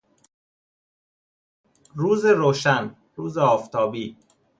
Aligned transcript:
روز 1.95 2.25
روشن، 2.25 2.95
روز 3.15 3.37
آفتابی 3.37 4.17